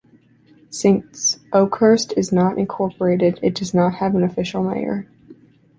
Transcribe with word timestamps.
Since 0.71 1.37
Oakhurst 1.53 2.13
is 2.17 2.31
not 2.31 2.57
incorporated, 2.57 3.39
it 3.43 3.53
does 3.53 3.71
not 3.71 3.93
have 3.97 4.15
an 4.15 4.23
official 4.23 4.63
mayor. 4.63 5.07